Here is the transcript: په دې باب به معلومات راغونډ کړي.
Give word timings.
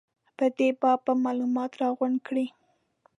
په 0.37 0.45
دې 0.57 0.69
باب 0.81 0.99
به 1.05 1.13
معلومات 1.25 1.71
راغونډ 1.81 2.17
کړي. 2.27 2.47